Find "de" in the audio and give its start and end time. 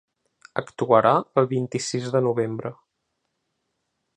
2.17-2.23